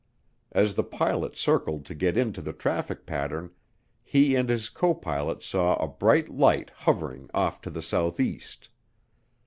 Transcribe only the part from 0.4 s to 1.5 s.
As the pilot